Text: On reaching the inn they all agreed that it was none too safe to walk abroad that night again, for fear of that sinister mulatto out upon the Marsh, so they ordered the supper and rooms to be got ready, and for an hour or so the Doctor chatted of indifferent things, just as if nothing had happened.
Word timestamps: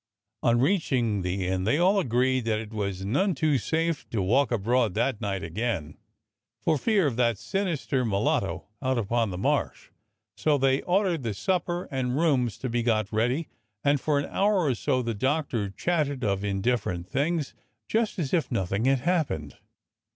On 0.41 0.59
reaching 0.59 1.21
the 1.21 1.45
inn 1.45 1.63
they 1.63 1.77
all 1.77 1.99
agreed 1.99 2.45
that 2.45 2.57
it 2.59 2.73
was 2.73 3.05
none 3.05 3.35
too 3.35 3.59
safe 3.59 4.09
to 4.09 4.19
walk 4.19 4.51
abroad 4.51 4.95
that 4.95 5.21
night 5.21 5.43
again, 5.43 5.95
for 6.59 6.79
fear 6.79 7.05
of 7.05 7.17
that 7.17 7.37
sinister 7.37 8.03
mulatto 8.03 8.65
out 8.81 8.97
upon 8.97 9.29
the 9.29 9.37
Marsh, 9.37 9.91
so 10.35 10.57
they 10.57 10.81
ordered 10.81 11.21
the 11.21 11.35
supper 11.35 11.87
and 11.91 12.17
rooms 12.17 12.57
to 12.57 12.67
be 12.67 12.81
got 12.81 13.13
ready, 13.13 13.47
and 13.83 14.01
for 14.01 14.17
an 14.17 14.25
hour 14.25 14.61
or 14.65 14.73
so 14.73 15.03
the 15.03 15.13
Doctor 15.13 15.69
chatted 15.69 16.23
of 16.23 16.43
indifferent 16.43 17.07
things, 17.07 17.53
just 17.87 18.17
as 18.17 18.33
if 18.33 18.51
nothing 18.51 18.85
had 18.85 19.01
happened. 19.01 19.57